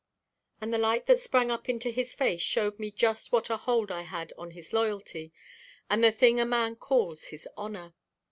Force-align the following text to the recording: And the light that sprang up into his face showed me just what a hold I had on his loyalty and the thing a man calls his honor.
And 0.59 0.73
the 0.73 0.79
light 0.79 1.05
that 1.05 1.19
sprang 1.19 1.51
up 1.51 1.69
into 1.69 1.91
his 1.91 2.15
face 2.15 2.41
showed 2.41 2.79
me 2.79 2.89
just 2.89 3.31
what 3.31 3.51
a 3.51 3.57
hold 3.57 3.91
I 3.91 4.01
had 4.01 4.33
on 4.35 4.49
his 4.49 4.73
loyalty 4.73 5.31
and 5.91 6.03
the 6.03 6.11
thing 6.11 6.39
a 6.39 6.43
man 6.45 6.75
calls 6.75 7.25
his 7.25 7.47
honor. 7.55 7.93